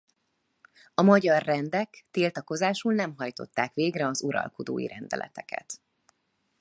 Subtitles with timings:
[0.93, 5.73] A magyar rendek tiltakozásul nem hajtották végre az uralkodói rendeleteket.